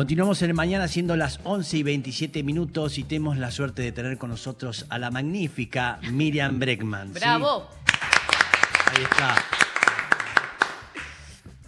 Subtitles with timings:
[0.00, 3.92] Continuamos en el mañana siendo las 11 y 27 minutos y tenemos la suerte de
[3.92, 7.08] tener con nosotros a la magnífica Miriam Breckman.
[7.08, 7.20] ¿sí?
[7.20, 7.68] ¡Bravo!
[8.86, 9.36] Ahí está.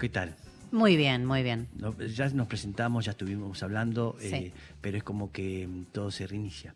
[0.00, 0.34] ¿Qué tal?
[0.70, 1.68] Muy bien, muy bien.
[1.76, 4.34] No, ya nos presentamos, ya estuvimos hablando, Sí.
[4.34, 6.74] eh, pero es como que mm, todo se reinicia.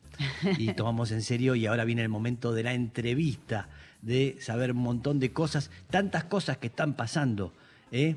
[0.58, 3.70] Y tomamos en serio y ahora viene el momento de la entrevista,
[4.02, 7.54] de saber un montón de cosas, tantas cosas que están pasando.
[7.92, 8.16] ¿eh?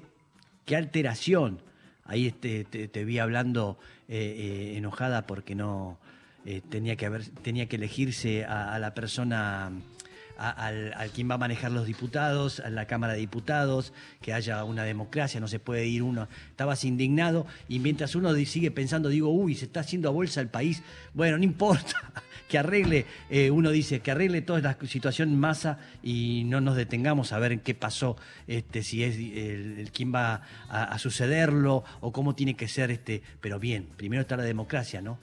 [0.65, 1.68] Qué alteración.
[2.09, 5.99] Ahí te, te vi hablando eh, eh, enojada porque no
[6.43, 9.71] eh, tenía, que haber, tenía que elegirse a la persona
[10.39, 14.63] a- al, quien va a manejar los diputados, a la Cámara de Diputados, que haya
[14.63, 16.27] una democracia, no se puede ir uno.
[16.49, 20.47] Estabas indignado y mientras uno sigue pensando, digo, uy, se está haciendo a bolsa el
[20.47, 20.81] país.
[21.13, 21.95] Bueno, no importa,
[22.47, 26.75] que arregle, eh, uno dice, que arregle toda la situación en masa y no nos
[26.75, 32.11] detengamos a ver qué pasó, este, si es el quién va a, a sucederlo o
[32.11, 35.19] cómo tiene que ser, este, pero bien, primero está la democracia, ¿no?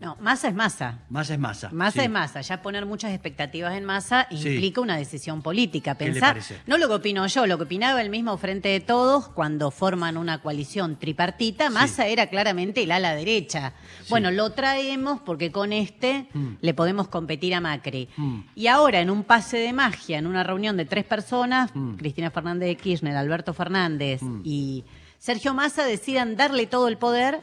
[0.00, 1.00] No, masa es masa.
[1.10, 1.70] Masa es masa.
[1.72, 2.00] Masa sí.
[2.04, 2.40] es masa.
[2.40, 4.36] Ya poner muchas expectativas en masa Sí.
[4.48, 5.96] implica una decisión política.
[5.96, 6.60] ¿Qué le Pensá, parece?
[6.66, 10.16] no lo que opino yo, lo que opinaba el mismo Frente de Todos cuando forman
[10.16, 11.68] una coalición tripartita.
[11.70, 13.72] Masa era claramente el ala derecha.
[14.08, 16.48] Bueno, lo traemos porque con este Mm.
[16.60, 18.08] le podemos competir a Macri.
[18.16, 18.40] Mm.
[18.54, 21.94] Y ahora, en un pase de magia, en una reunión de tres personas, Mm.
[21.94, 24.84] Cristina Fernández de Kirchner, Alberto Fernández y
[25.18, 27.40] Sergio Massa decidan darle todo el poder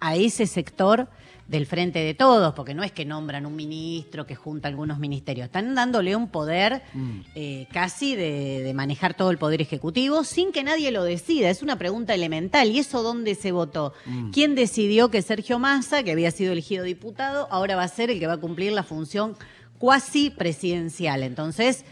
[0.00, 1.08] a ese sector
[1.52, 5.44] del frente de todos, porque no es que nombran un ministro que junta algunos ministerios,
[5.44, 7.20] están dándole un poder Mm.
[7.34, 11.50] eh, casi de, de manejar todo el poder ejecutivo sin que nadie lo decida.
[11.50, 12.68] Es una pregunta elemental.
[12.70, 13.92] ¿Y eso dónde se votó?
[14.06, 14.30] Mm.
[14.30, 18.18] ¿Quién decidió que Sergio Massa, que había sido elegido diputado, ahora va a ser el
[18.18, 19.36] que va a cumplir la función
[19.78, 21.22] cuasi presidencial?
[21.22, 21.84] Entonces,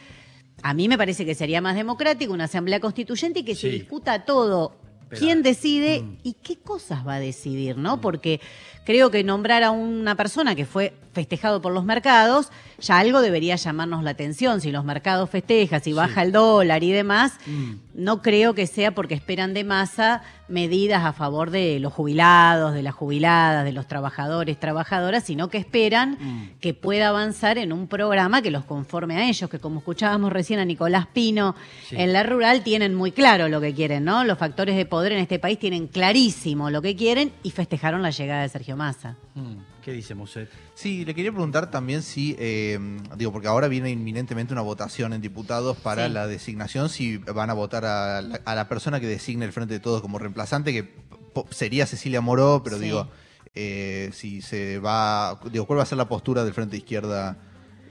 [0.62, 4.24] a mí me parece que sería más democrático una asamblea constituyente y que se discuta
[4.24, 4.76] todo.
[5.10, 6.18] Pero, ¿Quién decide mm.
[6.22, 8.00] y qué cosas va a decidir, no?
[8.00, 8.40] Porque
[8.84, 13.56] creo que nombrar a una persona que fue festejado por los mercados, ya algo debería
[13.56, 14.60] llamarnos la atención.
[14.60, 17.72] Si los mercados festejan, si baja el dólar y demás, Mm.
[18.00, 22.82] No creo que sea porque esperan de masa medidas a favor de los jubilados, de
[22.82, 26.50] las jubiladas, de los trabajadores, trabajadoras, sino que esperan Mm.
[26.60, 30.58] que pueda avanzar en un programa que los conforme a ellos, que como escuchábamos recién
[30.58, 31.54] a Nicolás Pino,
[31.88, 31.94] Sí.
[31.98, 34.24] en la rural tienen muy claro lo que quieren, ¿no?
[34.24, 38.10] Los factores de poder en este país tienen clarísimo lo que quieren y festejaron la
[38.10, 39.16] llegada de Sergio Massa.
[39.36, 39.56] Mm.
[39.82, 40.48] ¿Qué dice Moset?
[40.74, 42.78] Sí, le quería preguntar también si, eh,
[43.16, 46.12] digo, porque ahora viene inminentemente una votación en diputados para Sí.
[46.12, 49.74] la designación, si van a votar a la, a la persona que designe el Frente
[49.74, 50.94] de Todos como reemplazante, que
[51.50, 52.84] sería Cecilia Moró, pero Sí.
[52.84, 53.08] digo,
[53.54, 57.38] eh, si se va, digo, ¿cuál va a ser la postura del Frente Izquierda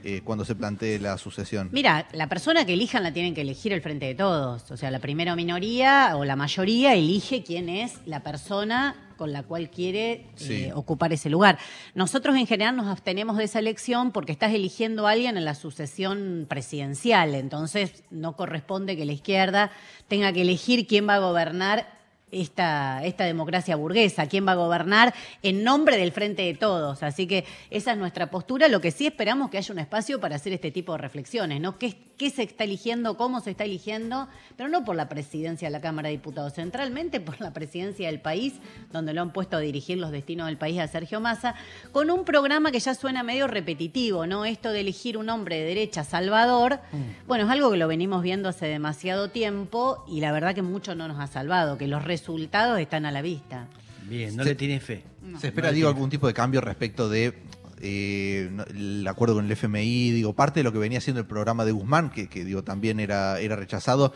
[0.02, 1.68] eh, cuando se plantee la sucesión?
[1.72, 4.70] Mira, la persona que elijan la tienen que elegir el frente de todos.
[4.70, 9.42] O sea, la primera minoría o la mayoría elige quién es la persona con la
[9.42, 10.64] cual quiere Sí.
[10.64, 11.58] eh, ocupar ese lugar.
[11.94, 15.54] Nosotros en general nos abstenemos de esa elección porque estás eligiendo a alguien en la
[15.54, 17.34] sucesión presidencial.
[17.34, 19.72] Entonces no corresponde que la izquierda
[20.08, 22.00] tenga que elegir quién va a gobernar
[22.32, 27.02] esta, esta democracia burguesa, quién va a gobernar en nombre del frente de todos.
[27.02, 28.68] Así que esa es nuestra postura.
[28.68, 31.76] Lo que sí esperamos que haya un espacio para hacer este tipo de reflexiones, ¿no?
[31.76, 34.28] ¿Qué, qué se está eligiendo, cómo se está eligiendo?
[34.54, 38.20] Pero no por la presidencia de la Cámara de Diputados, centralmente por la presidencia del
[38.20, 38.52] país,
[38.92, 41.54] donde lo han puesto a dirigir los destinos del país a Sergio Massa,
[41.92, 44.44] con un programa que ya suena medio repetitivo, ¿no?
[44.44, 46.80] Esto de elegir un hombre de derecha salvador,
[47.26, 50.94] bueno, es algo que lo venimos viendo hace demasiado tiempo y la verdad que mucho
[50.94, 53.66] no nos ha salvado, que los resultados están a la vista.
[54.02, 54.48] Bien, no Sí.
[54.50, 55.04] le tiene fe.
[55.40, 57.32] ¿Se espera, No digo, algún tipo de cambio respecto de
[57.80, 60.10] eh, el acuerdo con el FMI?
[60.12, 63.00] Digo, parte de lo que venía siendo el programa de Guzmán, que, que, digo, también
[63.00, 64.12] era, era rechazado,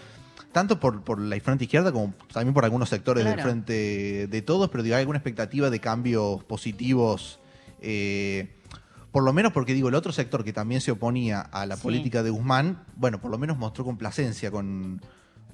[0.52, 3.40] tanto por, por la Frente Izquierda como también por algunos sectores del.
[3.40, 7.40] Frente de Todos, pero digo, ¿hay alguna expectativa de cambios positivos?
[7.80, 8.48] eh,
[9.12, 11.82] por lo menos porque digo, el otro sector que también se oponía a la Sí.
[11.82, 15.00] política de Guzmán, bueno, por lo menos mostró complacencia con,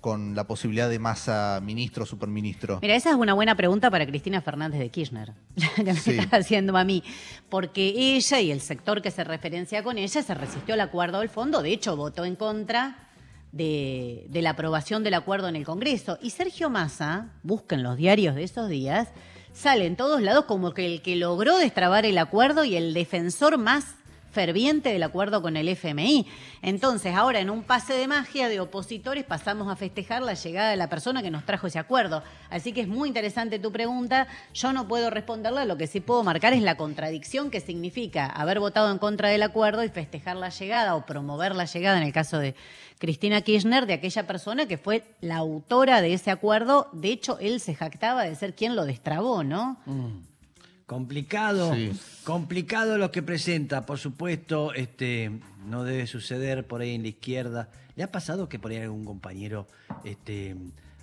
[0.00, 2.78] con la posibilidad de masa ministro o superministro.
[2.83, 5.33] Mira, esa es una buena pregunta para Cristina Fernández de Kirchner,
[5.77, 6.19] que me Sí.
[6.19, 7.03] está haciendo a mí,
[7.48, 11.28] porque ella y el sector que se referencia con ella se resistió al acuerdo del
[11.28, 13.09] fondo, de hecho votó en contra
[13.53, 16.19] de, de la aprobación del acuerdo en el Congreso.
[16.22, 19.09] Y Sergio Massa, busquen los diarios de esos días,
[19.53, 23.59] sale en todos lados como que el que logró destrabar el acuerdo y el defensor
[23.59, 23.97] más
[24.30, 26.27] ferviente del acuerdo con el FMI.
[26.62, 30.77] Entonces, ahora en un pase de magia de opositores pasamos a festejar la llegada de
[30.77, 32.22] la persona que nos trajo ese acuerdo.
[32.48, 34.27] Así que es muy interesante tu pregunta.
[34.54, 38.60] Yo no puedo responderla, lo que sí puedo marcar es la contradicción que significa haber
[38.60, 42.12] votado en contra del acuerdo y festejar la llegada o promover la llegada, en el
[42.12, 42.54] caso de
[42.98, 46.88] Cristina Kirchner, de aquella persona que fue la autora de ese acuerdo.
[46.92, 49.78] De hecho, él se jactaba de ser quien lo destrabó, ¿no?
[49.86, 50.29] Mm.
[51.01, 51.92] Complicado, Sí.
[52.25, 55.31] complicado lo que presenta, por supuesto, este,
[55.65, 57.69] no debe suceder por ahí en la izquierda.
[57.95, 59.69] ¿Le ha pasado que por ahí algún compañero
[60.03, 60.57] este,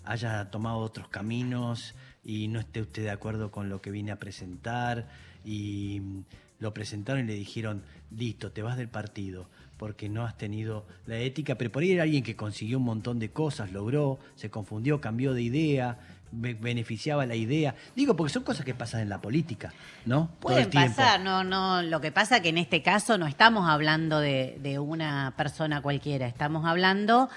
[0.04, 4.18] haya tomado otros caminos y no esté usted de acuerdo con lo que vine a
[4.19, 5.07] presentar?
[5.45, 6.01] Y
[6.60, 7.81] lo presentaron y le dijeron,
[8.12, 9.48] listo, te vas del partido,
[9.78, 13.19] porque no has tenido la ética, pero por ahí era alguien que consiguió un montón
[13.19, 16.00] de cosas, logró, se confundió, cambió de idea,
[16.31, 17.75] be- beneficiaba la idea.
[17.95, 19.74] Digo, porque son cosas que pasan en la política,
[20.06, 20.29] ¿no?
[20.39, 21.81] Pueden pasar, no, no.
[21.81, 26.27] Lo que pasa que en este caso no estamos hablando de, de una persona cualquiera,
[26.27, 27.29] estamos hablando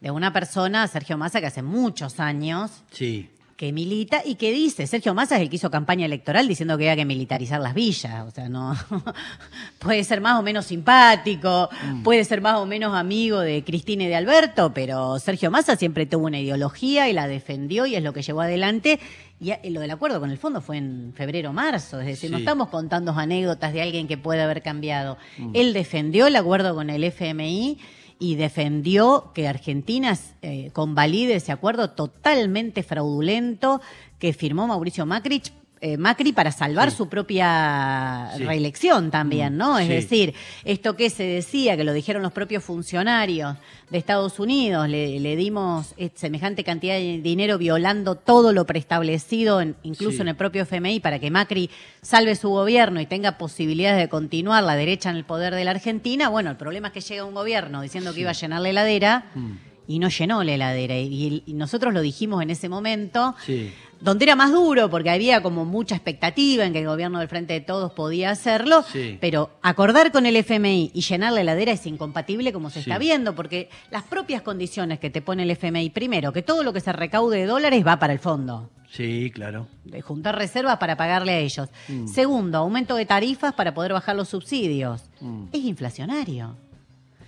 [0.00, 4.86] de una persona, Sergio Massa, que hace muchos años Sí, que milita y que dice,
[4.86, 8.24] Sergio Massa es el que hizo campaña electoral diciendo que había que militarizar las villas,
[8.24, 8.76] o sea, no
[9.80, 12.02] puede ser más o menos simpático, Mm.
[12.04, 16.06] puede ser más o menos amigo de Cristina y de Alberto, pero Sergio Massa siempre
[16.06, 19.00] tuvo una ideología y la defendió y es lo que llevó adelante.
[19.40, 22.68] Y lo del acuerdo con el fondo fue en febrero marzo, es decir, no estamos
[22.68, 25.16] contando anécdotas de alguien que puede haber cambiado.
[25.36, 25.50] Mm.
[25.54, 27.78] Él defendió el acuerdo con el FMI
[28.18, 33.80] y defendió que Argentina eh, convalide ese acuerdo totalmente fraudulento
[34.18, 35.42] que firmó Mauricio Macri,
[35.80, 36.96] eh, Macri para salvar Sí.
[36.96, 38.44] su propia Sí.
[38.44, 39.78] reelección también, ¿no?
[39.78, 39.92] Es Sí.
[39.92, 40.34] decir,
[40.64, 43.56] esto que se decía, que lo dijeron los propios funcionarios
[43.90, 49.60] de Estados Unidos, le, le dimos eh, semejante cantidad de dinero violando todo lo preestablecido,
[49.60, 51.70] en- incluso en el propio FMI, para que Macri
[52.02, 55.70] salve su gobierno y tenga posibilidades de continuar la derecha en el poder de la
[55.72, 56.28] Argentina.
[56.28, 59.26] Bueno, el problema es que llega un gobierno diciendo que iba a llenar la heladera
[59.34, 59.52] Mm.
[59.88, 60.94] Y no llenó la heladera.
[60.96, 63.72] Y, y nosotros lo dijimos en ese momento sí.
[64.00, 67.54] donde era más duro porque había como mucha expectativa en que el gobierno del Frente
[67.54, 69.18] de Todos podía hacerlo, Sí.
[69.20, 72.90] pero acordar con el FMI y llenar la heladera es incompatible como se Sí.
[72.90, 76.72] está viendo, porque las propias condiciones que te pone el FMI, primero, que todo lo
[76.72, 78.70] que se recaude de dólares va para el fondo.
[78.90, 79.66] Sí, claro.
[79.84, 81.68] De juntar reservas para pagarle a ellos.
[81.88, 82.06] Mm.
[82.08, 85.02] Segundo, aumento de tarifas para poder bajar los subsidios.
[85.20, 85.44] Mm.
[85.52, 86.56] Es inflacionario.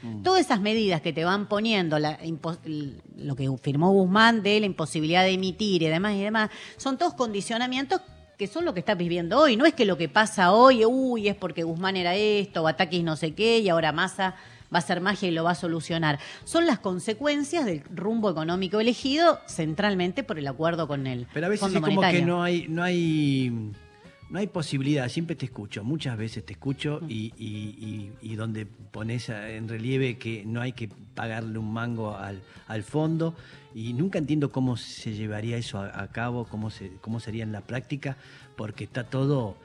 [0.02, 0.23] Mm.
[0.23, 2.19] Todas esas medidas que te van poniendo, la
[3.17, 7.14] lo que firmó Guzmán de la imposibilidad de emitir y demás y demás, son todos
[7.14, 8.00] condicionamientos
[8.38, 9.56] que son lo que estás viviendo hoy.
[9.56, 13.17] No es que lo que pasa hoy, uy, es porque Guzmán era esto, Batakis no
[13.17, 14.35] sé qué, y ahora Massa
[14.73, 16.19] va a hacer magia y lo va a solucionar.
[16.44, 21.49] Son las consecuencias del rumbo económico elegido centralmente por el acuerdo con el Pero a
[21.49, 22.20] veces Fondo es como Monetario.
[22.20, 23.73] que no hay, no hay,
[24.31, 25.09] no hay posibilidad.
[25.09, 30.19] Siempre te escucho, muchas veces te escucho y, y- y- y donde pones en relieve
[30.19, 33.35] que no hay que pagarle un mango al, al fondo
[33.75, 37.53] y nunca entiendo cómo se llevaría eso a, a cabo, cómo, se, cómo sería en
[37.53, 38.17] la práctica,
[38.56, 39.56] porque está todo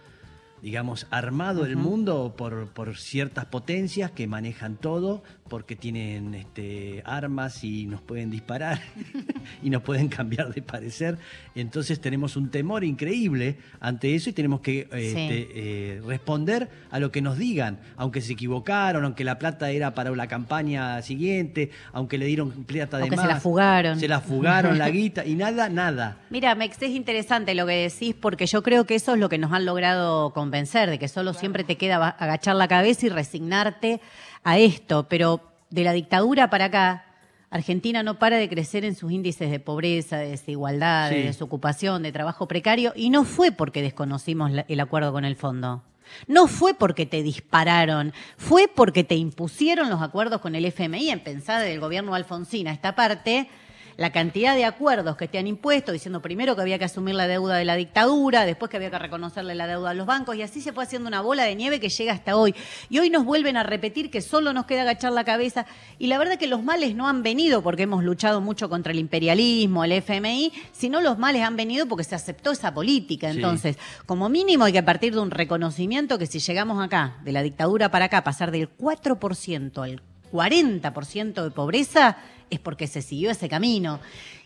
[0.66, 7.64] digamos, armado el mundo por, por ciertas potencias que manejan todo, porque tienen este, armas
[7.64, 8.82] y nos pueden disparar
[9.62, 11.20] y nos pueden cambiar de parecer.
[11.54, 14.98] Entonces tenemos un temor increíble ante eso y tenemos que Sí.
[14.98, 19.94] este, eh, responder a lo que nos digan, aunque se equivocaron, aunque la plata era
[19.94, 24.00] para la campaña siguiente, aunque le dieron plata de Aunque se la fugaron.
[24.00, 26.18] Se la fugaron la guita y nada, nada.
[26.32, 29.38] Mira, Mex, es interesante lo que decís porque yo creo que eso es lo que
[29.38, 34.00] nos han logrado convencer, de que solo siempre te queda agachar la cabeza y resignarte
[34.44, 35.07] a esto.
[35.10, 37.06] Pero de la dictadura para acá,
[37.50, 42.13] Argentina no para de crecer en sus índices de pobreza, de desigualdad, de desocupación, de
[42.13, 45.84] trabajo precario, y no fue porque desconocimos el acuerdo con el fondo.
[46.27, 51.10] No fue porque te dispararon, fue porque te impusieron los acuerdos con el FMI.
[51.10, 53.50] En pensar del gobierno de Alfonsín a esta parte,
[53.98, 57.28] la cantidad de acuerdos que te han impuesto, diciendo primero que había que asumir la
[57.28, 60.42] deuda de la dictadura, después que había que reconocerle la deuda a los bancos, y
[60.42, 62.54] así se fue haciendo una bola de nieve que llega hasta hoy.
[62.90, 65.66] Y hoy nos vuelven a repetir que solo nos queda agachar la cabeza.
[65.98, 69.00] Y la verdad que los males no han venido porque hemos luchado mucho contra el
[69.00, 73.32] imperialismo, el FMI, sino los males han venido porque se aceptó esa política.
[73.32, 73.38] Sí.
[73.38, 77.42] Entonces, como mínimo hay que partir de un reconocimiento que si llegamos acá, de la
[77.42, 82.18] dictadura para acá, pasar del 4% al 40% de pobreza,
[82.50, 84.00] es porque se siguió ese camino.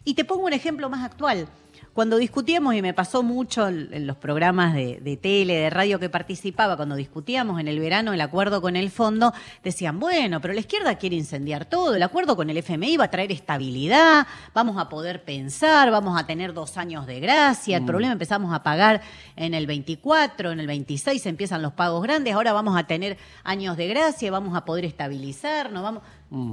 [0.03, 1.48] Y te pongo un ejemplo más actual.
[1.93, 6.10] Cuando discutíamos, y me pasó mucho en los programas de, de tele, de radio que
[6.10, 10.60] participaba, cuando discutíamos en el verano el acuerdo con el fondo, decían, bueno, pero la
[10.60, 14.89] izquierda quiere incendiar todo, el acuerdo con el FMI va a traer estabilidad, vamos a
[14.89, 19.01] poder pensar, vamos a tener dos años de gracia, el problema empezamos a pagar
[19.36, 23.77] en el 24, en el 26 empiezan los pagos grandes, ahora vamos a tener años
[23.77, 26.03] de gracia, vamos a poder estabilizarnos, vamos...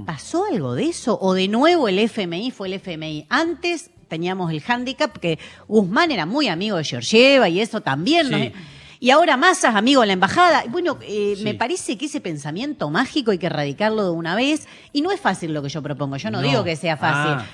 [0.06, 1.18] ¿Pasó algo de eso?
[1.20, 3.26] ¿O de nuevo el FMI fue el FMI?
[3.28, 8.52] Antes teníamos el hándicap que Guzmán era muy amigo de Georgieva y eso también.
[8.98, 10.64] Y ahora Massa es amigo de la embajada.
[10.68, 11.44] Bueno, eh, Sí.
[11.44, 14.66] me parece que ese pensamiento mágico hay que erradicarlo de una vez.
[14.92, 16.16] Y no es fácil lo que yo propongo.
[16.16, 16.48] Yo no, No.
[16.48, 17.32] digo que sea fácil.
[17.38, 17.46] Ah.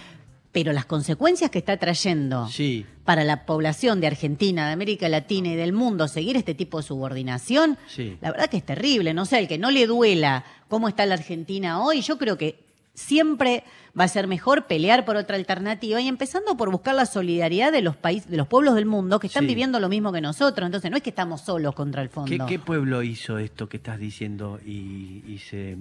[0.53, 2.85] Pero las consecuencias que está trayendo Sí.
[3.05, 6.85] para la población de Argentina, de América Latina y del mundo seguir este tipo de
[6.85, 8.19] subordinación, Sí.
[8.21, 9.13] la verdad que es terrible.
[9.15, 12.61] No sé, el que no le duela cómo está la Argentina hoy, yo creo que
[12.95, 13.65] siempre
[13.99, 17.83] va a ser mejor pelear por otra alternativa y empezando por buscar la solidaridad de
[17.83, 19.49] los países, de los pueblos del mundo que están Sí.
[19.49, 20.67] viviendo lo mismo que nosotros.
[20.67, 22.31] Entonces, no es que estamos solos contra el fondo.
[22.31, 25.77] ¿Qué, qué pueblo hizo esto que estás diciendo y, y se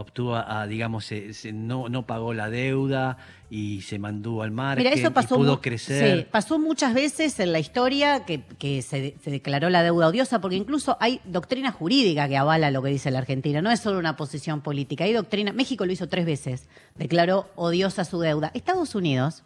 [0.00, 3.18] obtuvo a, digamos, se, se no, no pagó la deuda
[3.50, 6.18] y se mantuvo al margen Mira, eso pasó, y pudo crecer?
[6.20, 10.08] sí, pasó muchas veces en la historia que, que se, de- se declaró la deuda
[10.08, 13.80] odiosa, porque incluso hay doctrina jurídica que avala lo que dice la Argentina, no es
[13.80, 18.50] solo una posición política, hay doctrina, México lo hizo tres veces, declaró odiosa su deuda.
[18.54, 19.42] Estados Unidos,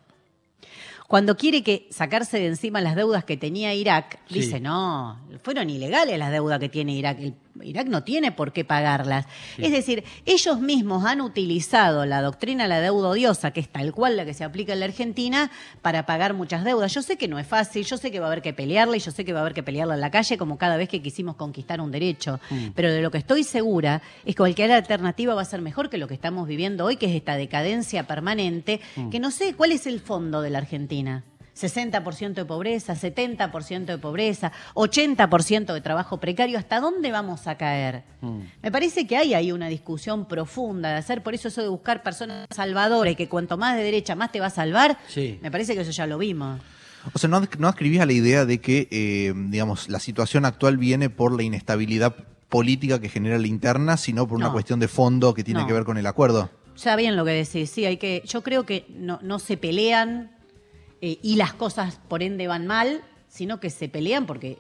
[1.09, 4.41] cuando quiere que sacarse de encima las deudas que tenía Irak, Sí.
[4.41, 7.19] dice, no, fueron ilegales las deudas que tiene Irak.
[7.21, 9.27] El- Irak no tiene por qué pagarlas.
[9.59, 13.93] Es decir, ellos mismos han utilizado la doctrina de la deuda odiosa, que es tal
[13.93, 15.51] cual la que se aplica en la Argentina,
[15.83, 16.93] para pagar muchas deudas.
[16.93, 19.01] Yo sé que no es fácil, yo sé que va a haber que pelearla y
[19.01, 21.03] yo sé que va a haber que pelearla en la calle como cada vez que
[21.03, 22.41] quisimos conquistar un derecho.
[22.75, 25.99] Pero de lo que estoy segura es que cualquier alternativa va a ser mejor que
[25.99, 28.81] lo que estamos viviendo hoy, que es esta decadencia permanente,
[29.11, 31.25] que no sé cuál es el fondo de la Argentina.
[31.57, 38.03] 60% de pobreza, 70% de pobreza, 80% de trabajo precario, ¿hasta dónde vamos a caer?
[38.63, 42.03] Me parece que hay ahí una discusión profunda de hacer, por eso eso de buscar
[42.03, 45.39] personas salvadoras y que cuanto más de derecha más te va a salvar, Sí.
[45.43, 46.61] me parece que eso ya lo vimos.
[47.13, 47.69] O sea, no, no
[48.03, 52.15] a la idea de que, eh, digamos, la situación actual viene por la inestabilidad
[52.49, 54.53] política que genera la interna, sino por una No.
[54.53, 55.67] cuestión de fondo que tiene No.
[55.67, 56.51] que ver con el acuerdo.
[56.83, 60.31] Ya bien lo que decís, sí, hay que, yo creo que no, no se pelean
[61.07, 64.57] eh, y las cosas por ende van mal, sino que se pelean porque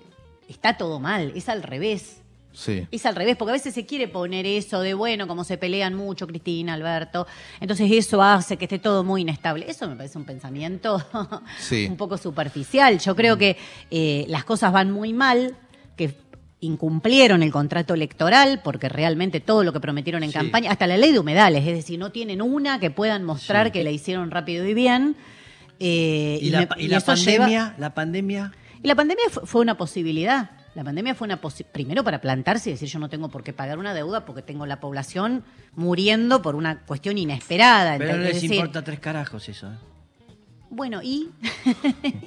[0.49, 2.21] está todo mal, es al revés.
[2.53, 2.87] Sí.
[2.93, 5.95] Es al revés, porque a veces se quiere poner eso de, bueno, como se pelean
[5.95, 7.27] mucho Cristina, Alberto,
[7.61, 9.65] entonces eso hace que esté todo muy inestable.
[9.69, 11.03] Eso me parece un pensamiento
[11.59, 11.87] Sí.
[11.91, 12.99] un poco superficial.
[13.01, 13.57] Yo creo que
[13.91, 15.57] eh, las cosas van muy mal,
[15.97, 16.15] que
[16.61, 20.35] incumplieron el contrato electoral, porque realmente todo lo que prometieron en Sí.
[20.39, 23.83] campaña, hasta la ley de humedales, es decir, no tienen una que puedan mostrar que
[23.83, 25.17] la hicieron rápido y bien.
[25.81, 27.75] Eh, ¿Y, la, me- y y la eso lleva- pandemia?
[27.79, 28.53] ¿La pandemia?
[28.83, 30.51] y la pandemia fue, una posibilidad.
[30.75, 31.41] La pandemia fue una
[31.73, 34.67] primero para plantarse y decir yo no tengo por qué pagar una deuda porque tengo
[34.67, 37.97] la población muriendo por una cuestión inesperada.
[37.97, 39.69] Pero no Es les decir, importa tres carajos eso.
[39.69, 39.77] ¿eh?
[40.71, 41.31] Bueno, y,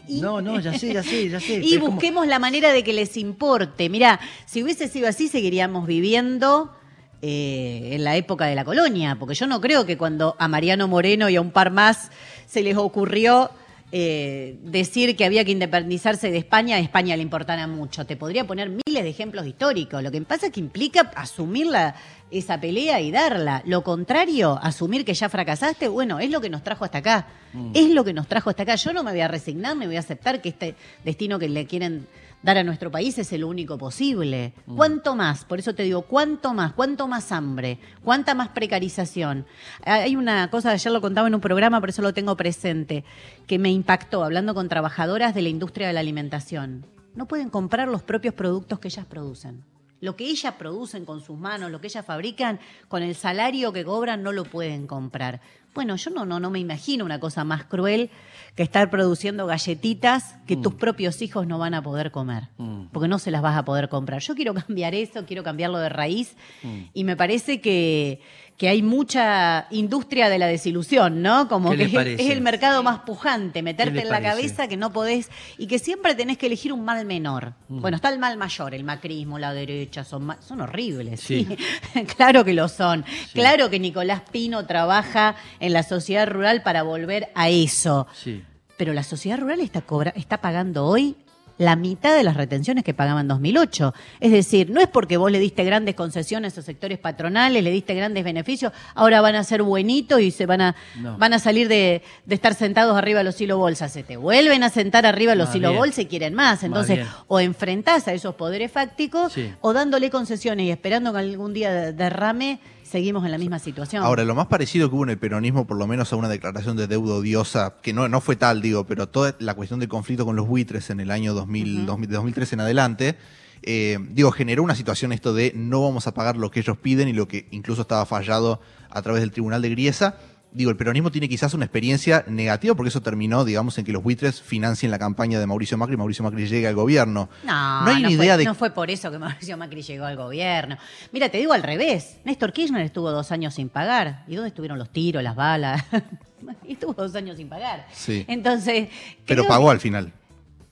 [0.07, 1.59] y- No, no, ya sé, ya sé, ya sé.
[1.63, 3.89] y como- busquemos la manera de que les importe.
[3.89, 6.73] Mirá, si hubiese sido así, seguiríamos viviendo
[7.21, 10.87] eh, en la época de la colonia, porque yo no creo que cuando a Mariano
[10.87, 12.11] Moreno y a un par más
[12.47, 13.51] se les ocurrió
[13.91, 18.05] eh, decir que había que independizarse de España, a España le importara mucho.
[18.05, 20.03] Te podría poner miles de ejemplos históricos.
[20.03, 21.95] Lo que pasa es que implica asumir la-
[22.29, 23.61] esa pelea y darla.
[23.65, 27.27] Lo contrario, asumir que ya fracasaste, bueno, es lo que nos trajo hasta acá.
[27.73, 28.75] Es lo que nos trajo hasta acá.
[28.75, 30.75] Yo no me voy a resignar, me voy a aceptar que este
[31.05, 32.05] destino que le quieren
[32.43, 34.53] dar a nuestro país es el único posible.
[34.75, 35.45] ¿Cuánto más?
[35.45, 36.73] Por eso te digo, ¿cuánto más?
[36.73, 37.79] ¿Cuánto más hambre?
[38.03, 39.45] ¿Cuánta más precarización?
[39.83, 43.03] Hay una cosa, ayer lo contaba en un programa, por eso lo tengo presente,
[43.47, 46.85] que me impactó hablando con trabajadoras de la industria de la alimentación.
[47.15, 49.63] No pueden comprar los propios productos que ellas producen.
[49.99, 53.83] Lo que ellas producen con sus manos, lo que ellas fabrican, con el salario que
[53.83, 55.41] cobran, no lo pueden comprar.
[55.77, 58.09] Bueno, yo no, no, no me imagino una cosa más cruel
[58.55, 62.85] que estar produciendo galletitas que tus propios hijos no van a poder comer, Mm.
[62.91, 64.19] porque no se las vas a poder comprar.
[64.19, 66.79] Yo quiero cambiar eso, quiero cambiarlo de raíz Mm.
[66.95, 68.21] y me parece que,
[68.57, 71.47] que hay mucha industria de la desilusión, ¿no?
[71.47, 74.31] Como ¿Qué que le es, el mercado más pujante, meterte en la parece?
[74.31, 77.53] cabeza que no podés y que siempre tenés que elegir un mal menor.
[77.69, 77.81] Mm.
[77.81, 81.19] Bueno, está el mal mayor, el macrismo, la derecha, son, son horribles.
[81.21, 81.47] Sí.
[81.93, 82.03] Sí.
[82.17, 83.05] claro que lo son.
[83.33, 88.07] Claro que Nicolás Pino trabaja en la sociedad rural para volver a eso.
[88.13, 88.43] Sí.
[88.75, 91.15] Pero la sociedad rural está, cobra- está pagando hoy
[91.57, 93.93] la mitad de las retenciones que pagaban en 2008.
[94.19, 97.95] Es decir, no es porque vos le diste grandes concesiones a sectores patronales, le diste
[97.95, 101.17] grandes beneficios, ahora van a ser buenitos y se van a, No.
[101.17, 103.91] van a salir de, de estar sentados arriba de los hilo bolsas.
[103.91, 105.79] Se te vuelven a sentar arriba de los hilo bien.
[105.79, 106.63] bolsas y quieren más.
[106.63, 109.51] Entonces, o enfrentás a esos poderes fácticos Sí.
[109.61, 114.03] o dándole concesiones y esperando que algún día derrame, seguimos en la misma situación.
[114.03, 116.77] Ahora, lo más parecido que hubo en el peronismo, por lo menos a una declaración
[116.77, 120.25] de deuda odiosa, que no, no fue tal, digo, pero toda la cuestión del conflicto
[120.25, 123.17] con los buitres en el año 2000, 2000 de 2003 en adelante,
[123.63, 127.07] eh, digo, generó una situación esto de no vamos a pagar lo que ellos piden
[127.07, 130.17] y lo que incluso estaba fallado a través del Tribunal de Griesa.
[130.51, 134.01] Digo, el peronismo tiene quizás una experiencia negativa porque eso terminó, digamos, en que los
[134.01, 137.29] buitres financien la campaña de Mauricio Macri y Mauricio Macri llegue al gobierno.
[137.43, 140.05] No, no hay ni fue, idea de no fue por eso que Mauricio Macri llegó
[140.05, 140.77] al gobierno.
[141.11, 142.17] Mira, te digo al revés.
[142.23, 144.23] Néstor Kirchner estuvo dos años sin pagar.
[144.27, 145.83] ¿Y dónde estuvieron los tiros, las balas?
[146.67, 147.87] Estuvo dos años sin pagar.
[147.91, 148.23] Sí.
[148.27, 148.89] Entonces.
[149.25, 150.13] Pero pagó que al final.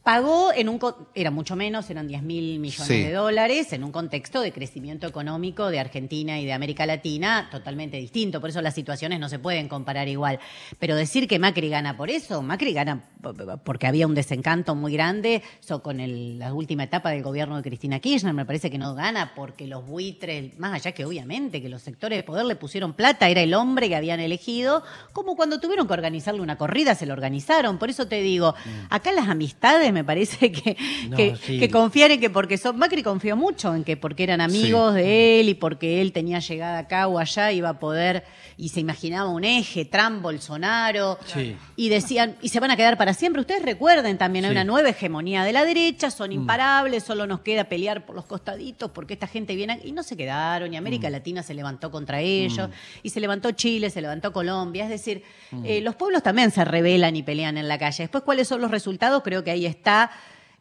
[0.06, 0.80] Pagó en un.
[1.16, 3.02] Era mucho menos, eran 10 mil millones Sí.
[3.02, 7.98] de dólares, en un contexto de crecimiento económico de Argentina y de América Latina totalmente
[7.98, 8.40] distinto.
[8.40, 10.38] Por eso las situaciones no se pueden comparar igual.
[10.78, 13.02] Pero decir que Macri gana por eso, Macri gana
[13.64, 17.64] porque había un desencanto muy grande so, con el- la última etapa del gobierno de
[17.64, 18.36] Cristina Kirchner.
[18.36, 22.20] Me parece que no gana porque los buitres, más allá que obviamente que los sectores
[22.20, 24.84] de poder le pusieron plata, era el hombre que habían elegido,
[25.14, 27.80] como cuando tuvieron que organizarle una corrida, se lo organizaron.
[27.80, 28.54] Por eso te digo,
[28.92, 30.78] acá las amistades me parece que,
[31.10, 31.60] No, que, sí.
[31.60, 35.40] que confiar en que porque son, Macri confió mucho en que porque eran amigos de
[35.40, 38.24] él y porque él tenía llegada acá o allá iba a poder
[38.58, 41.56] y se imaginaba un eje, Trump, Bolsonaro Sí.
[41.76, 43.42] y decían y se van a quedar para siempre.
[43.42, 47.64] Ustedes recuerden también hay una nueva hegemonía de la derecha, son imparables, solo nos queda
[47.66, 51.42] pelear por los costaditos porque esta gente viene y no se quedaron y América Latina
[51.44, 52.70] se levantó contra ellos
[53.04, 55.24] y se levantó Chile, se levantó Colombia, es decir,
[55.64, 58.04] eh, los pueblos también se rebelan y pelean en la calle.
[58.04, 59.85] Después cuáles son los resultados, creo que ahí está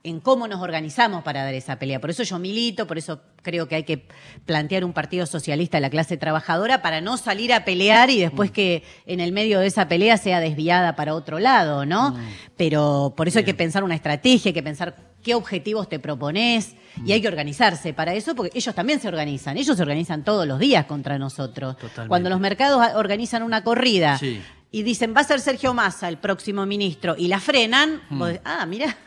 [0.07, 1.99] en cómo nos organizamos para dar esa pelea.
[1.99, 4.07] Por eso yo milito, por eso creo que hay que
[4.45, 8.50] plantear un partido socialista de la clase trabajadora para no salir a pelear y después
[8.50, 12.19] que en el medio de esa pelea sea desviada para otro lado, ¿no?
[12.57, 16.76] Pero por eso hay que pensar una estrategia, hay que pensar qué objetivos te propones
[17.07, 20.47] y hay que organizarse para eso porque ellos también se organizan, ellos se organizan todos
[20.47, 21.76] los días contra nosotros.
[21.78, 22.09] Totalmente.
[22.09, 24.43] Cuando los mercados a- organizan una corrida Sí.
[24.75, 28.19] Y dicen va a ser Sergio Massa el próximo ministro y la frenan, Mm.
[28.19, 28.97] vos decís, ah, mira,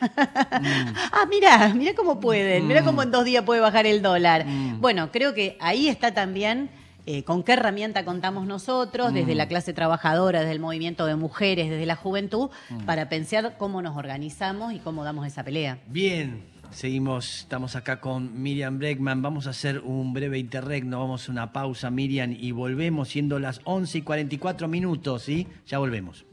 [1.12, 4.46] ah, mira, mira cómo pueden, mira cómo en dos días puede bajar el dólar.
[4.46, 4.80] Mm.
[4.80, 6.70] Bueno, creo que ahí está también
[7.10, 9.38] eh, con qué herramienta contamos nosotros, desde Mm.
[9.38, 12.84] la clase trabajadora, desde el movimiento de mujeres, desde la juventud, Mm.
[12.84, 15.78] para pensar cómo nos organizamos y cómo damos esa pelea.
[15.86, 19.22] Bien, seguimos, estamos acá con Miriam Breckman.
[19.22, 23.60] Vamos a hacer un breve interregno, vamos a una pausa, Miriam, y volvemos siendo las
[23.64, 25.46] 11 y 44 minutos, ¿sí?
[25.66, 26.24] Ya volvemos.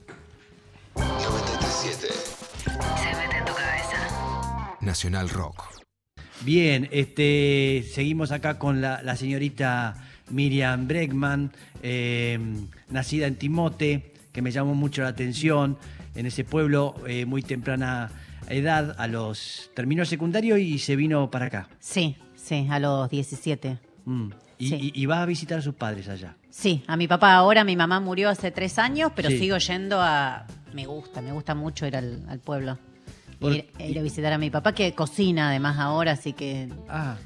[0.96, 4.78] 937 Se mete en tu cabeza.
[4.82, 5.64] Nacional Rock.
[6.42, 9.96] Bien, este, seguimos acá con la, la señorita
[10.30, 12.40] Miriam Breckman, eh,
[12.90, 15.78] nacida en Timote, que me llamó mucho la atención,
[16.16, 18.12] en ese pueblo, eh, muy temprana
[18.50, 21.70] edad, a los terminó el secundario y se vino para acá.
[21.80, 23.78] Sí, sí, a los 17.
[24.06, 24.30] Mm.
[24.58, 24.92] Y, Sí.
[24.96, 26.36] y- y va a visitar a sus padres allá.
[26.50, 29.40] Sí, a mi papá ahora, mi mamá murió hace tres años, pero Sí.
[29.40, 30.46] sigo yendo a...
[30.74, 32.78] Me gusta, me gusta mucho ir al, al pueblo.
[33.40, 37.18] Por- Ir, ir a visitar a mi papá, que cocina además ahora, así que Ah,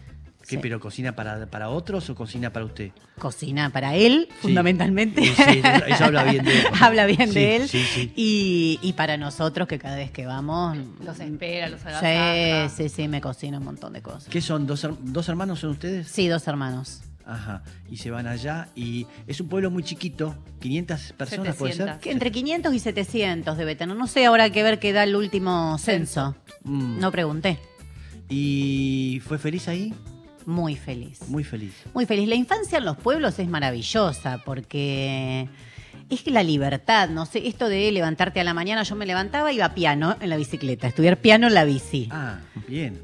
[0.49, 0.59] ¿qué, Sí.
[0.61, 2.91] pero cocina para, para otros o cocina para usted?
[3.19, 4.35] cocina para él, Sí.
[4.41, 5.21] fundamentalmente.
[5.23, 6.65] Sí, sí, eso- eso habla bien de él.
[6.81, 7.67] habla bien Sí, de él.
[7.69, 8.13] sí, sí.
[8.15, 10.77] Y, y para nosotros, que cada vez que vamos...
[11.05, 12.69] Los espera, los agasaja.
[12.69, 14.25] Sí, sí, sí, me cocina un montón de cosas.
[14.29, 14.65] ¿Qué son?
[14.67, 16.07] ¿Dos, dos hermanos son ustedes?
[16.07, 17.01] Sí, dos hermanos.
[17.25, 17.61] Ajá.
[17.91, 21.85] Y se van allá y es un pueblo muy chiquito, 500 personas puede ser.
[21.85, 22.01] 700.
[22.03, 23.95] Que Entre 500 y 700 debe tener.
[23.95, 26.35] No sé, ahora hay que ver qué da el último censo.
[26.63, 26.99] Mm.
[26.99, 27.59] No pregunté.
[28.29, 29.93] ¿Y fue feliz ahí?
[30.49, 31.19] Muy feliz.
[31.27, 31.73] Muy feliz.
[31.93, 32.27] Muy feliz.
[32.27, 35.47] La infancia en los pueblos es maravillosa porque
[36.09, 39.51] es que la libertad, no sé, esto de levantarte a la mañana, yo me levantaba,
[39.53, 42.09] iba a piano en la bicicleta, a estudiar piano en la bici.
[42.11, 42.99] Ah, bien.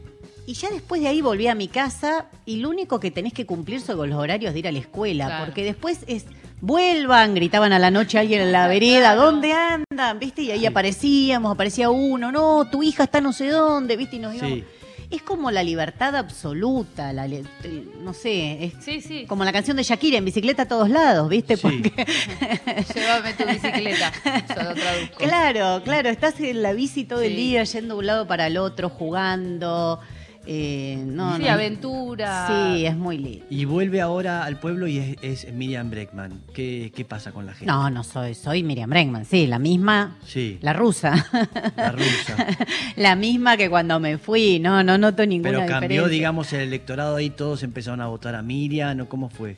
[0.48, 3.46] Y ya después de ahí volví a mi casa y lo único que tenés que
[3.46, 5.46] cumplir son los horarios de ir a la escuela, Claro.
[5.46, 6.26] porque después es
[6.62, 9.22] vuelvan, gritaban a la noche alguien en la vereda, Claro.
[9.32, 10.20] ¿dónde andan?
[10.20, 10.44] ¿Viste?
[10.44, 14.16] Y ahí aparecíamos, aparecía uno, no, tu hija está no sé dónde, ¿viste?
[14.16, 14.54] Y nos íbamos.
[14.60, 14.64] Sí.
[15.10, 17.44] Es como la libertad absoluta, la, le-
[18.02, 19.26] no sé, es Sí, sí.
[19.28, 21.58] como la canción de Shakira, en bicicleta a todos lados, ¿viste?
[21.58, 21.62] Sí.
[21.62, 21.94] Porque,
[22.96, 24.12] Llévame tu bicicleta.
[24.56, 25.18] Yo lo traduzco.
[25.18, 28.58] claro, claro, estás en la bici todo el día, yendo de un lado para el
[28.58, 30.00] otro, jugando.
[30.48, 32.48] Eh, no, Sí, no- aventura.
[32.48, 33.46] Sí, es muy lindo.
[33.50, 36.42] Y vuelve ahora al pueblo y es, es Miriam Breckman.
[36.54, 37.66] ¿Qué, qué pasa con la gente?
[37.66, 41.26] No, no soy, soy Miriam Bregman, sí, la misma, Sí, la rusa.
[41.76, 42.48] la rusa.
[42.96, 46.12] la misma que cuando me fui, no, no noto ninguna Pero cambió, diferencia.
[46.14, 49.58] digamos, el electorado ahí, todos empezaron a votar a Miriam, ¿o cómo fue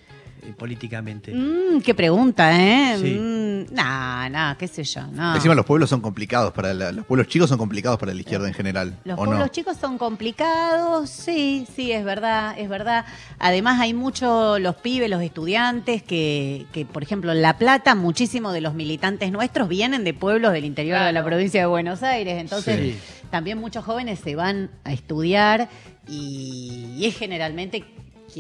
[0.58, 1.34] políticamente?
[1.34, 2.98] Mm, qué pregunta, ¿eh?
[3.00, 3.18] Sí.
[3.20, 5.36] Mm, nah, nah, qué sé yo, no.
[5.36, 8.48] Encima los pueblos son complicados para la- los pueblos chicos son complicados para la izquierda
[8.48, 8.98] en general.
[9.04, 9.48] Los ¿o pueblos no?
[9.50, 13.06] chicos son complicados, sí, sí, es verdad, es verdad.
[13.40, 18.54] Además hay mucho, los pibes, los estudiantes, que, que por ejemplo, en La Plata, muchísimos
[18.54, 22.40] de los militantes nuestros vienen de pueblos del interior de la provincia de Buenos Aires.
[22.40, 22.98] Entonces, Sí.
[23.32, 25.70] también muchos jóvenes se van a estudiar
[26.08, 27.84] y, y es generalmente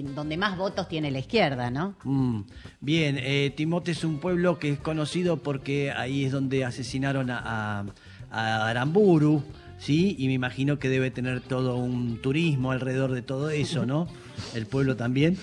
[0.01, 1.95] quien, donde más votos tiene la izquierda, ¿no?
[2.03, 2.41] Mm,
[2.81, 7.39] Bien, eh, Timote es un pueblo que es conocido porque ahí es donde asesinaron a,
[7.79, 7.85] a-
[8.29, 9.43] a Aramburu,
[9.79, 10.15] ¿sí?
[10.19, 14.07] Y me imagino que debe tener todo un turismo alrededor de todo eso, ¿no?
[14.53, 15.37] El pueblo también.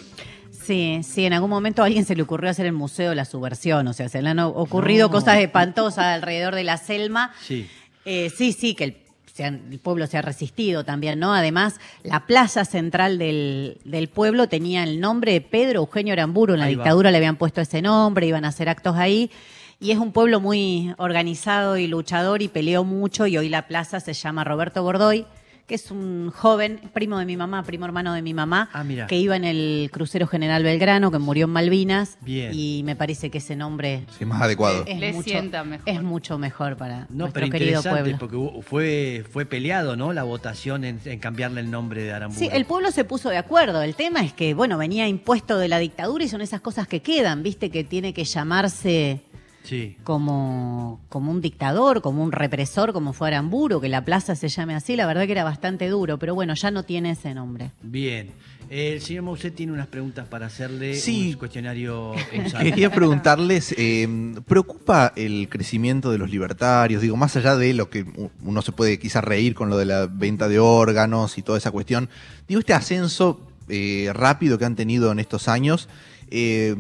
[0.51, 3.25] Sí, sí, en algún momento a alguien se le ocurrió hacer el Museo de la
[3.25, 5.13] Subversión, o sea, se le han ocurrido No.
[5.13, 7.33] cosas espantosas alrededor de la Selma.
[7.43, 7.67] Sí.
[8.07, 8.97] Eh, sí, sí, que el,
[9.35, 11.35] se han- el pueblo se ha resistido también, ¿no?
[11.35, 16.61] Además, la plaza central del, del pueblo tenía el nombre de Pedro Eugenio Aramburu, en
[16.61, 16.85] la Ahí va.
[16.85, 19.33] dictadura le habían puesto ese nombre, iban a hacer actos ahí.
[19.81, 23.99] Y es un pueblo muy organizado y luchador y peleó mucho y hoy la plaza
[23.99, 25.27] se llama Roberto Gordoy,
[25.67, 29.17] que es un joven, primo de mi mamá, primo hermano de mi mamá, Ah, que
[29.17, 32.19] iba en el crucero General Belgrano, que murió en Malvinas.
[32.21, 32.51] Bien.
[32.53, 34.85] Y me parece que ese nombre Sí, más adecuado.
[34.87, 35.89] es, Le mucho, sienta mejor.
[35.89, 38.17] es mucho mejor para No, nuestro pero querido pueblo.
[38.21, 40.13] porque fue, fue peleado, ¿no?
[40.13, 42.39] La votación en, en cambiarle el nombre de Aramburu.
[42.39, 43.81] Sí, el pueblo se puso de acuerdo.
[43.83, 47.01] El tema es que, bueno, venía impuesto de la dictadura y son esas cosas que
[47.01, 47.71] quedan, ¿viste?
[47.71, 49.23] Que tiene que llamarse
[49.65, 49.97] Sí.
[50.05, 54.75] como, como un dictador, como un represor, como fue Aramburu, que la plaza se llame
[54.75, 54.95] así.
[54.95, 57.73] La verdad que era bastante duro, pero bueno, ya no tiene ese nombre.
[57.83, 58.31] Bien.
[58.71, 61.33] El señor Mousset tiene unas preguntas para hacerle Sí.
[61.33, 62.13] un cuestionario.
[62.63, 64.09] Quería preguntarles, eh,
[64.47, 67.03] ¿preocupa el crecimiento de los libertarios?
[67.03, 68.07] Digo, más allá de lo que
[68.43, 71.71] uno se puede quizás reír con lo de la venta de órganos y toda esa
[71.71, 72.09] cuestión,
[72.49, 75.89] digo, este ascenso eh, rápido que han tenido en estos años
[76.31, 76.75] eh,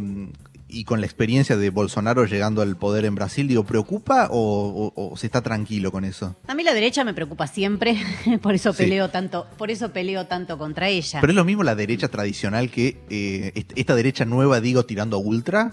[0.74, 5.12] y con la experiencia de Bolsonaro llegando al poder en Brasil, digo, ¿preocupa o, o-
[5.12, 6.36] o se está tranquilo con eso?
[6.48, 7.96] A mí la derecha me preocupa siempre,
[8.42, 8.82] por eso Sí.
[8.84, 11.20] peleo tanto, por eso peleo tanto contra ella.
[11.20, 15.16] Pero es lo mismo la derecha tradicional que eh, est- esta derecha nueva, digo, tirando
[15.16, 15.72] a ultra.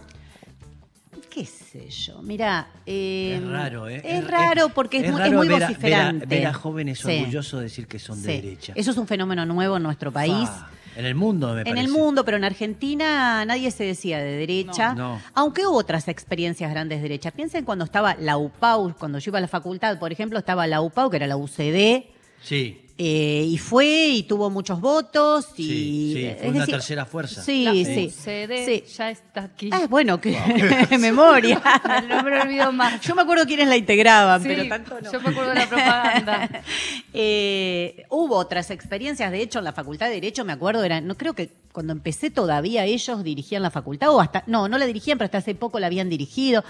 [1.30, 2.22] ¿Qué sé yo?
[2.22, 4.02] Mira, eh, Es raro, ¿eh?
[4.04, 6.26] Es raro porque es, muy, es raro muy ver a- vociferante.
[6.26, 7.20] Ver a, ver a jóvenes Sí.
[7.20, 8.74] orgullosos decir que son de derecha.
[8.76, 10.50] Eso es un fenómeno nuevo en nuestro país.
[10.50, 11.82] Fa, En el mundo, me En parece.
[11.86, 15.22] el mundo, pero en Argentina nadie se decía de derecha, No, no.
[15.34, 17.32] aunque hubo otras experiencias grandes de derecha.
[17.32, 20.82] Piensen cuando estaba la UPAU, cuando yo iba a la facultad, por ejemplo, estaba la
[20.82, 22.08] UPAU, que era la UCD,
[22.42, 22.82] Sí.
[23.04, 25.48] Eh, y fue y tuvo muchos votos.
[25.58, 27.42] Y, Sí, sí, fue es una tercera fuerza.
[27.42, 28.14] Sí, La sí.
[28.16, 28.84] UCD sí.
[28.96, 29.72] ya está aquí.
[29.74, 30.38] Ah, bueno, que
[31.00, 31.60] memoria.
[32.08, 33.02] No me lo olvido más.
[33.02, 35.12] Yo me acuerdo quiénes la integraban, Sí, pero tanto no.
[35.12, 36.50] Yo me acuerdo de la propaganda.
[37.14, 41.18] Eh, hubo otras experiencias, de hecho, en la Facultad de Derecho, me acuerdo, era, no
[41.18, 45.18] creo que cuando empecé todavía ellos dirigían la facultad, o hasta, no, no la dirigían,
[45.18, 46.64] pero hasta hace poco la habían dirigido.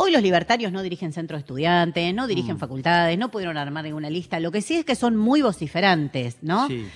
[0.00, 2.58] Hoy los libertarios no dirigen centros de estudiantes, no dirigen Mm.
[2.60, 4.38] facultades, no pudieron armar ninguna lista.
[4.38, 6.68] Lo que sí es que son muy vociferantes, ¿no?
[6.68, 6.86] Sí.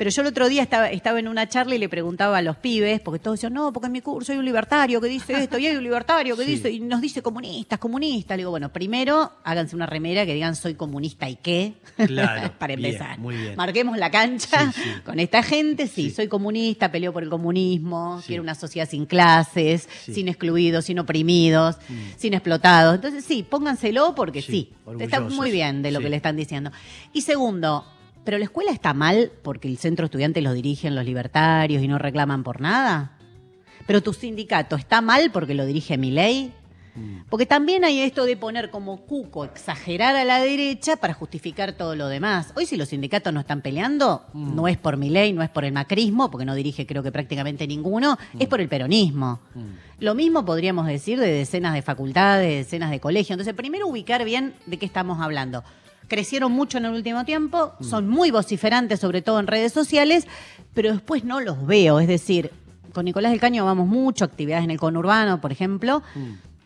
[0.00, 2.56] Pero yo el otro día estaba, estaba en una charla y le preguntaba a los
[2.56, 5.58] pibes, porque todos decían, no, porque en mi curso hay un libertario que dice esto,
[5.58, 6.52] y hay un libertario que Sí.
[6.52, 8.34] dice, y nos dice comunistas, comunistas.
[8.38, 11.74] Le digo, bueno, primero háganse una remera que digan soy comunista y qué.
[12.06, 13.18] Claro, Para bien, empezar.
[13.18, 13.56] muy bien.
[13.56, 14.90] Marquemos la cancha Sí, sí.
[15.04, 19.86] con esta gente, sí, soy comunista, peleo por el comunismo, quiero una sociedad sin clases,
[20.10, 21.76] sin excluidos, sin oprimidos,
[22.16, 22.94] sin explotados.
[22.94, 26.70] Entonces, sí, pónganselo porque Sí, está muy bien de lo que le están diciendo.
[27.12, 27.84] Y segundo,
[28.24, 31.98] ¿pero la escuela está mal porque el centro estudiante lo dirigen los libertarios y no
[31.98, 33.16] reclaman por nada?
[33.86, 36.52] ¿Pero tu sindicato está mal porque lo dirige mi ley?
[36.94, 37.20] Mm.
[37.30, 41.94] Porque también hay esto de poner como cuco, exagerar a la derecha para justificar todo
[41.94, 42.52] lo demás.
[42.56, 44.54] Hoy si los sindicatos no están peleando, Mm.
[44.56, 47.12] no es por mi ley, no es por el macrismo, porque no dirige creo que
[47.12, 49.40] prácticamente ninguno, es por el peronismo.
[49.54, 49.60] Mm.
[50.04, 53.30] Lo mismo podríamos decir de decenas de facultades, de decenas de colegios.
[53.30, 55.62] Entonces, primero ubicar bien de qué estamos hablando.
[56.10, 60.26] Crecieron mucho en el último tiempo, son muy vociferantes, sobre todo en redes sociales,
[60.74, 62.00] pero después no los veo.
[62.00, 62.50] Es decir,
[62.92, 66.02] con Nicolás del Caño vamos mucho, actividades en el conurbano, por ejemplo.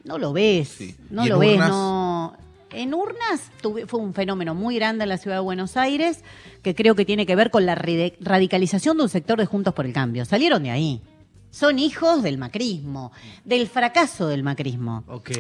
[0.05, 0.97] No lo ves, Sí.
[1.11, 1.69] no ¿Y en lo ves, urnas?
[1.69, 2.37] no.
[2.71, 6.25] En urnas tuve- fue un fenómeno muy grande en la ciudad de Buenos Aires
[6.63, 9.85] que creo que tiene que ver con la radicalización de un sector de Juntos por
[9.85, 10.25] el Cambio.
[10.25, 11.03] Salieron de ahí.
[11.51, 13.13] Son hijos del macrismo,
[13.45, 15.05] del fracaso del macrismo.
[15.07, 15.31] Ok.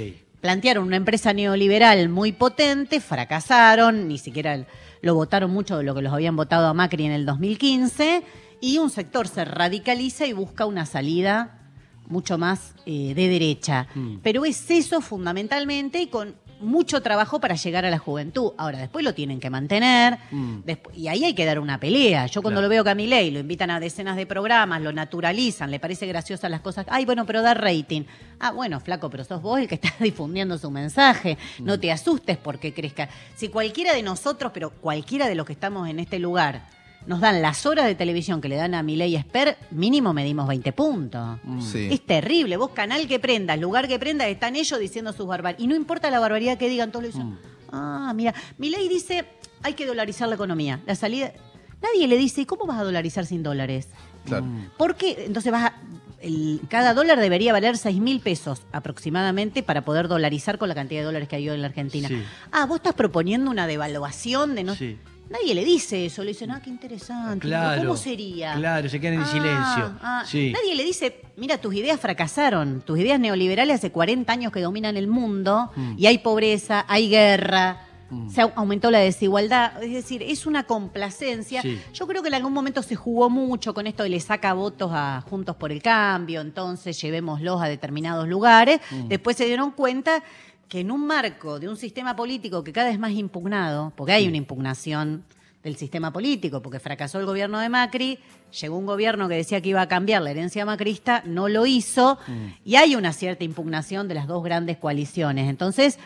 [0.44, 4.66] Plantearon una empresa neoliberal muy potente, fracasaron, ni siquiera
[5.00, 8.22] lo votaron mucho de lo que los habían votado a Macri en el 2015,
[8.60, 11.62] y un sector se radicaliza y busca una salida
[12.08, 13.86] mucho más eh, de derecha.
[13.94, 14.16] Mm.
[14.22, 18.52] Pero es eso fundamentalmente y con mucho trabajo para llegar a la juventud.
[18.56, 20.60] Ahora, después lo tienen que mantener Mm.
[20.64, 22.26] despu- y ahí hay que dar una pelea.
[22.26, 22.66] Yo cuando Claro.
[22.68, 26.06] lo veo que a Milei lo invitan a decenas de programas, lo naturalizan, le parece
[26.06, 26.86] graciosas las cosas.
[26.88, 28.02] Ay, bueno, pero da rating.
[28.40, 31.38] Ah, bueno, flaco, pero sos vos el que está difundiendo su mensaje.
[31.58, 31.64] Mm.
[31.64, 33.08] No te asustes porque crezca.
[33.36, 36.62] Si cualquiera de nosotros, pero cualquiera de los que estamos en este lugar,
[37.06, 40.72] nos dan las horas de televisión que le dan a Milei Esper, mínimo medimos 20
[40.72, 41.38] puntos.
[41.60, 41.88] Sí.
[41.90, 42.56] Es terrible.
[42.56, 45.64] Vos, canal que prendas, lugar que prendas, están ellos diciendo sus barbaridades.
[45.64, 47.38] Y no importa la barbaridad que digan, todos lo dicen.
[47.72, 49.26] Ah, mira, mi ley dice,
[49.62, 50.80] hay que dolarizar la economía.
[50.86, 51.32] La salida...
[51.82, 53.88] Nadie le dice, ¿y cómo vas a dolarizar sin dólares?
[54.24, 54.46] Claro.
[54.78, 55.24] ¿Por qué?
[55.26, 55.74] Entonces vas a-
[56.20, 61.02] el- cada dólar debería valer 6 mil pesos aproximadamente para poder dolarizar con la cantidad
[61.02, 62.08] de dólares que hay hoy en la Argentina.
[62.08, 62.22] Sí.
[62.52, 64.74] Ah, vos estás proponiendo una devaluación de no...
[64.74, 64.96] Sí.
[65.30, 67.46] Nadie le dice eso, le dicen, ah, qué interesante.
[67.46, 67.82] Claro.
[67.82, 68.54] ¿Cómo sería?
[68.54, 69.98] Claro, se quedan en Ah, silencio.
[70.02, 70.22] ah.
[70.26, 70.52] Sí.
[70.52, 74.96] Nadie le dice, mira, tus ideas fracasaron, tus ideas neoliberales hace 40 años que dominan
[74.96, 75.94] el mundo Mm.
[75.98, 78.28] y hay pobreza, hay guerra, Mm.
[78.28, 81.62] se au- aumentó la desigualdad, es decir, es una complacencia.
[81.62, 81.80] Sí.
[81.94, 84.90] Yo creo que en algún momento se jugó mucho con esto de le saca votos
[84.92, 88.78] a Juntos por el Cambio, entonces llevémoslos a determinados lugares.
[88.90, 89.08] Mm.
[89.08, 90.22] Después se dieron cuenta
[90.68, 94.26] que en un marco de un sistema político que cada vez más impugnado, porque hay
[94.28, 95.24] una impugnación
[95.62, 98.18] del sistema político, porque fracasó el gobierno de Macri,
[98.60, 102.18] llegó un gobierno que decía que iba a cambiar la herencia macrista, no lo hizo,
[102.64, 105.48] y hay una cierta impugnación de las dos grandes coaliciones.
[105.48, 105.98] Entonces,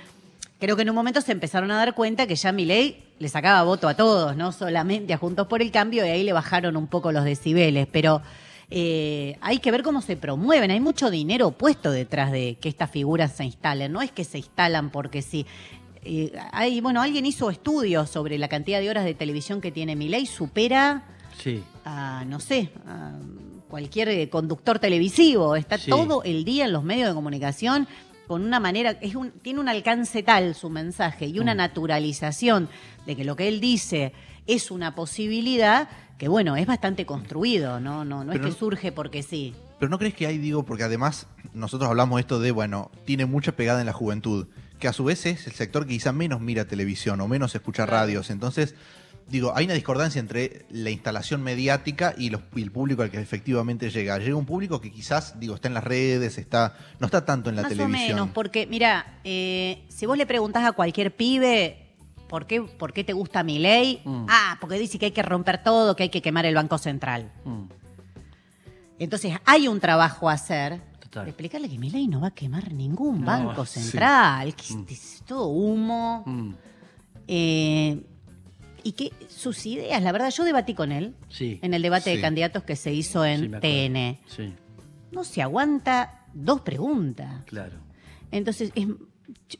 [0.61, 3.64] creo que en un momento se empezaron a dar cuenta que ya Milei le sacaba
[3.64, 6.87] voto a todos, no solamente a Juntos por el Cambio, y ahí le bajaron un
[6.87, 8.23] poco los decibeles, pero...
[8.70, 10.70] eh, hay que ver cómo se promueven.
[10.70, 13.92] Hay mucho dinero puesto detrás de que estas figuras se instalen.
[13.92, 15.46] No es que se instalan porque sí.
[16.04, 19.96] Eh, hay, bueno, alguien hizo estudios sobre la cantidad de horas de televisión que tiene
[19.96, 21.04] Milei, supera
[21.42, 21.62] Sí.
[21.85, 23.12] a, no sé, a
[23.68, 25.57] cualquier eh, conductor televisivo.
[25.57, 25.90] Está Sí.
[25.90, 27.87] todo el día en los medios de comunicación
[28.26, 31.42] con una manera, es un, tiene un alcance tal su mensaje y Mm.
[31.42, 32.68] una naturalización
[33.07, 34.12] de que lo que él dice
[34.46, 38.04] es una posibilidad que, bueno, es bastante construido, ¿no?
[38.04, 39.54] No, no es que no- surge porque sí.
[39.78, 43.52] Pero no crees que hay, digo, porque además nosotros hablamos esto de, bueno, tiene mucha
[43.52, 44.48] pegada en la juventud,
[44.81, 47.87] que a su vez es el sector que quizá menos mira televisión o menos escucha
[47.87, 48.31] radios.
[48.31, 48.74] Entonces,
[49.28, 53.20] digo, hay una discordancia entre la instalación mediática y, los- y el público al que
[53.20, 54.18] efectivamente llega.
[54.18, 57.54] Llega un público que quizás, digo, está en las redes, está no está tanto en
[57.57, 58.11] la Más televisión.
[58.11, 61.85] o menos, porque, mira, eh, si vos le preguntás a cualquier pibe.
[62.28, 64.02] ¿Por qué, ¿Por qué te gusta mi ley?
[64.04, 64.26] Mm.
[64.28, 67.32] Ah, porque dice que hay que romper todo, que hay que quemar el Banco Central.
[67.44, 67.64] Mm.
[68.98, 70.80] Entonces hay un trabajo a hacer.
[71.00, 71.24] Total.
[71.24, 73.80] De explicarle que mi ley no va a quemar ningún No, banco sí.
[73.80, 74.86] central, que Mm.
[74.90, 76.24] es todo humo.
[77.26, 78.02] Eh,
[78.82, 81.58] y que sus ideas, la verdad, yo debatí con él Sí.
[81.62, 83.58] en el debate de candidatos que se hizo en.
[83.60, 84.18] TN.
[85.12, 87.42] No se aguanta dos preguntas.
[87.46, 87.76] claro.
[88.30, 88.86] Entonces es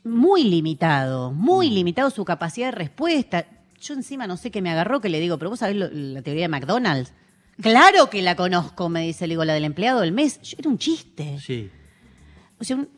[0.03, 1.73] muy limitado, muy Mm.
[1.73, 3.45] limitado su capacidad de respuesta.
[3.81, 6.21] Yo encima no sé qué me agarró que le digo, pero vos sabés lo- la
[6.21, 7.13] teoría de McDonald's.
[7.61, 10.41] Claro que la conozco, me dice, le digo, la del empleado del mes.
[10.41, 11.37] Yo, era un chiste.
[11.39, 11.69] Sí.
[12.59, 12.89] O sea, un-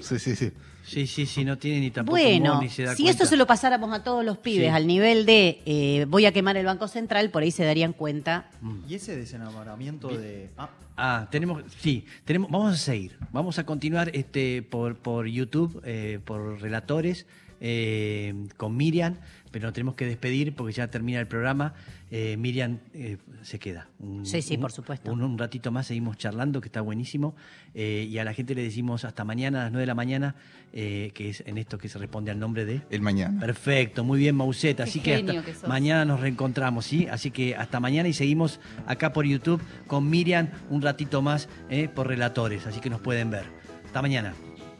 [0.00, 0.52] Sí, sí, sí.
[0.84, 3.22] Sí, sí, sí, no tiene ni tampoco bueno, humor, ni se da si cuenta.
[3.24, 4.72] eso se lo pasáramos a todos los pibes Sí.
[4.72, 8.48] al nivel de eh, voy a quemar el Banco Central, por ahí se darían cuenta.
[8.88, 10.50] Y ese desenamoramiento de.
[10.56, 15.82] Ah, Ah, tenemos, sí, tenemos, vamos a seguir, vamos a continuar este por, por YouTube,
[15.84, 17.26] eh, por relatores,
[17.60, 19.16] eh, con Miriam,
[19.58, 21.72] pero nos tenemos que despedir porque ya termina el programa.
[22.10, 23.88] Eh, Miriam eh, se queda.
[24.00, 25.10] Un- Sí, sí, un- por supuesto.
[25.10, 27.34] Un, un ratito más seguimos charlando, que está buenísimo.
[27.74, 30.34] Eh, y a la gente le decimos hasta mañana, a las 9 de la mañana,
[30.74, 32.82] eh, que es en esto que se responde al nombre de...
[32.90, 33.40] El mañana.
[33.40, 34.82] Perfecto, muy bien, Mauseta.
[34.82, 37.06] Así que, hasta que mañana nos reencontramos, ¿sí?
[37.10, 41.88] Así que hasta mañana y seguimos acá por YouTube con Miriam un ratito más eh,
[41.88, 43.44] por relatores, así que nos pueden ver.
[43.86, 44.34] Hasta mañana.